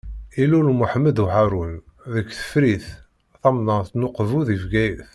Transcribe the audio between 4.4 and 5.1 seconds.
di Bgayet.